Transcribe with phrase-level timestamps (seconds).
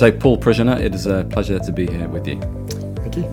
[0.00, 2.40] So, Paul Pruzina, it is a pleasure to be here with you.
[3.02, 3.24] Thank you.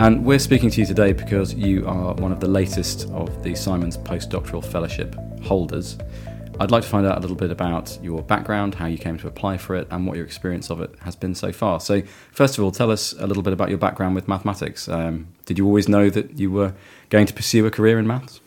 [0.00, 3.54] And we're speaking to you today because you are one of the latest of the
[3.54, 5.96] Simons Postdoctoral Fellowship holders.
[6.58, 9.28] I'd like to find out a little bit about your background, how you came to
[9.28, 11.78] apply for it, and what your experience of it has been so far.
[11.78, 12.02] So,
[12.32, 14.88] first of all, tell us a little bit about your background with mathematics.
[14.88, 16.74] Um, did you always know that you were
[17.08, 18.40] going to pursue a career in maths?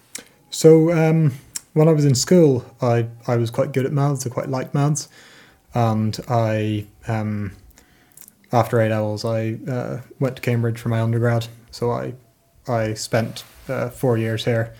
[0.50, 1.32] So, um,
[1.72, 4.74] when I was in school, I, I was quite good at maths, I quite liked
[4.74, 5.08] maths,
[5.74, 7.54] and I, um,
[8.52, 11.48] after A levels, I uh, went to Cambridge for my undergrad.
[11.72, 12.14] So, I,
[12.68, 14.74] I spent uh, four years here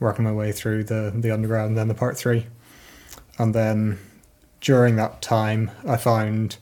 [0.00, 2.46] working my way through the, the undergrad and then the part three.
[3.38, 3.98] And then
[4.60, 6.56] during that time, I found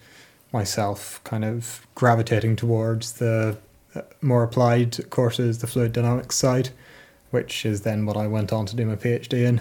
[0.53, 3.59] myself kind of gravitating towards the
[3.95, 6.71] uh, more applied courses, the fluid dynamics side,
[7.31, 9.61] which is then what I went on to do my PhD in.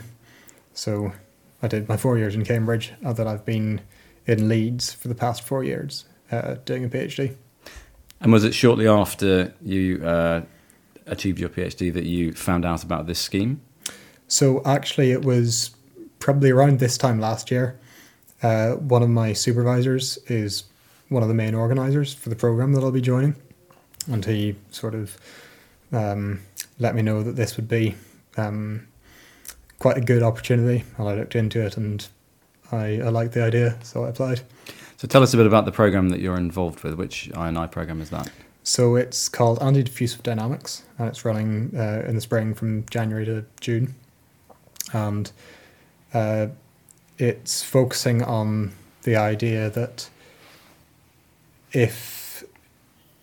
[0.74, 1.14] So
[1.62, 3.82] I did my four years in Cambridge, and then I've been
[4.26, 7.36] in Leeds for the past four years uh, doing a PhD.
[8.22, 10.42] And was it shortly after you uh,
[11.06, 13.62] achieved your PhD that you found out about this scheme?
[14.28, 15.72] So actually, it was
[16.20, 17.78] probably around this time last year,
[18.42, 20.64] uh, one of my supervisors is
[21.10, 23.36] one of the main organisers for the program that I'll be joining,
[24.08, 25.18] and he sort of
[25.92, 26.42] um,
[26.80, 27.96] let me know that this would be
[28.38, 28.88] um,
[29.80, 32.08] quite a good opportunity, and I looked into it and
[32.72, 34.42] I, I liked the idea, so I applied.
[34.98, 36.96] So tell us a bit about the program that you're involved with.
[36.96, 38.30] Which INI program is that?
[38.64, 43.46] So it's called Anti-Diffusive Dynamics, and it's running uh, in the spring from January to
[43.60, 43.94] June,
[44.92, 45.32] and
[46.14, 46.48] uh,
[47.20, 48.72] it's focusing on
[49.04, 50.10] the idea that
[51.72, 52.44] if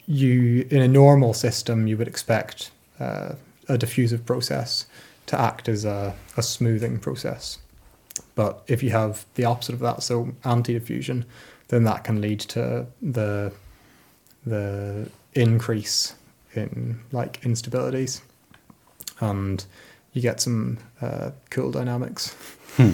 [0.06, 2.70] you, in a normal system, you would expect
[3.00, 3.34] uh,
[3.68, 4.86] a diffusive process
[5.26, 7.58] to act as a, a smoothing process.
[8.34, 11.24] But if you have the opposite of that, so anti-diffusion,
[11.68, 13.52] then that can lead to the
[14.46, 16.14] the increase
[16.54, 18.20] in like instabilities,
[19.20, 19.64] and
[20.12, 22.34] you get some uh, cool dynamics.
[22.76, 22.90] Hmm.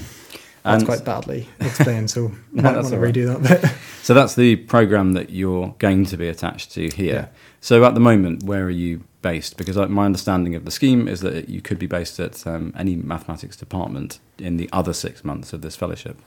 [0.65, 3.15] That's And- quite badly explained, so No, might that's want to right.
[3.15, 3.70] redo that bit.
[4.03, 7.15] So that's the program that you're going to be attached to here.
[7.15, 7.26] Yeah.
[7.60, 9.56] So at the moment, where are you based?
[9.56, 12.97] Because my understanding of the scheme is that you could be based at um, any
[12.97, 16.19] mathematics department in the other six months of this fellowship.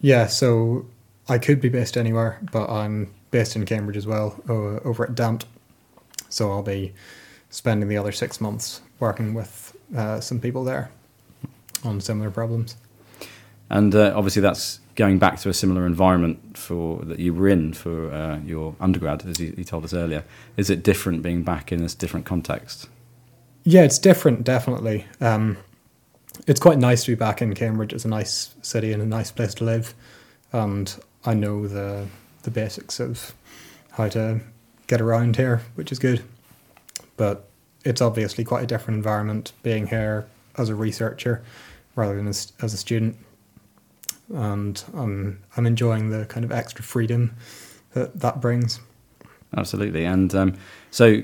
[0.00, 0.86] Yeah, so
[1.28, 5.44] I could be based anywhere, but I'm based in Cambridge as well, over at DAMT.
[6.28, 6.92] So I'll be
[7.50, 10.90] spending the other six months working with uh, some people there
[11.84, 12.76] on similar problems.
[13.70, 17.72] And uh, obviously, that's going back to a similar environment for that you were in
[17.72, 20.24] for uh, your undergrad, as you, you told us earlier.
[20.56, 22.88] Is it different being back in this different context?
[23.64, 25.06] Yeah, it's different, definitely.
[25.20, 25.56] Um,
[26.46, 27.92] it's quite nice to be back in Cambridge.
[27.92, 29.94] It's a nice city and a nice place to live,
[30.52, 30.94] and
[31.24, 32.06] I know the
[32.42, 33.34] the basics of
[33.92, 34.40] how to
[34.86, 36.22] get around here, which is good.
[37.16, 37.48] But
[37.84, 40.26] it's obviously quite a different environment being here
[40.56, 41.42] as a researcher
[41.96, 43.16] rather than as, as a student.
[44.32, 47.34] And I'm I'm enjoying the kind of extra freedom
[47.92, 48.80] that that brings.
[49.56, 50.04] Absolutely.
[50.04, 50.54] And um,
[50.90, 51.22] so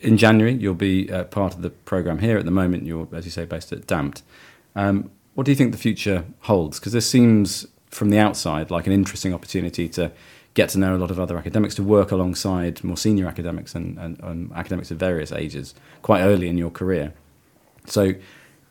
[0.00, 2.38] in January, you'll be uh, part of the program here.
[2.38, 4.22] At the moment, you're, as you say, based at DAMT.
[4.74, 6.78] Um, what do you think the future holds?
[6.78, 10.10] Because this seems, from the outside, like an interesting opportunity to
[10.54, 13.98] get to know a lot of other academics, to work alongside more senior academics and,
[13.98, 17.12] and, and academics of various ages quite early in your career.
[17.86, 18.14] So,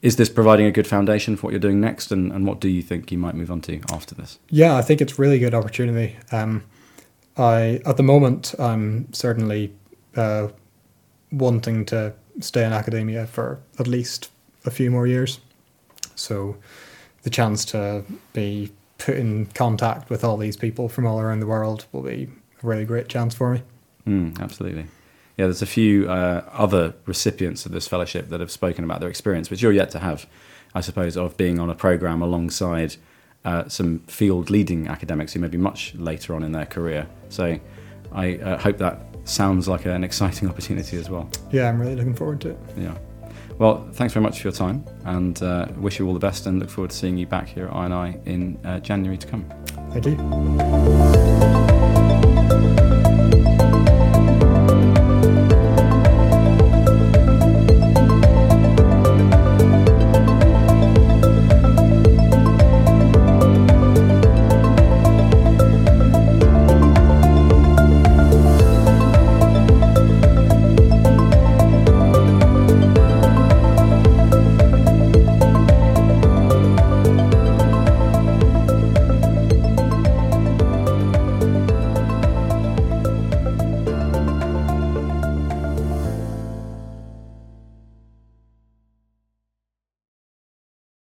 [0.02, 2.12] is this providing a good foundation for what you're doing next?
[2.12, 4.40] And, and what do you think you might move on to after this?
[4.50, 6.18] Yeah, I think it's really good opportunity.
[6.32, 6.64] Um,
[7.38, 9.74] I at the moment I'm certainly
[10.16, 10.50] uh,
[11.32, 14.30] wanting to stay in academia for at least
[14.66, 15.40] a few more years.
[16.16, 16.58] So
[17.24, 18.04] the chance to
[18.34, 22.30] be put in contact with all these people from all around the world will be
[22.62, 23.64] a really great chance for me.
[24.08, 24.86] Mm, absolutely.
[25.40, 29.08] Yeah, there's a few uh, other recipients of this fellowship that have spoken about their
[29.08, 30.28] experience, which you're yet to have,
[30.76, 32.98] I suppose, of being on a program alongside
[33.46, 37.08] uh, some field leading academics who may be much later on in their career.
[37.30, 37.58] So
[38.12, 41.30] I uh, hope that sounds like an exciting opportunity as well.
[41.52, 42.58] Yeah, I'm really looking forward to it.
[42.76, 42.98] Yeah.
[43.60, 46.60] Well, thanks very much for your time and uh, wish you all the best and
[46.60, 49.50] look forward to seeing you back here at INI in uh, January to come.
[49.94, 51.09] Thank you.